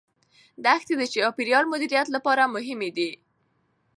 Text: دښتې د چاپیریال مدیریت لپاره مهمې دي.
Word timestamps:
دښتې 0.65 0.93
د 0.97 1.03
چاپیریال 1.13 1.65
مدیریت 1.73 2.07
لپاره 2.15 2.51
مهمې 2.55 2.89
دي. 2.97 3.09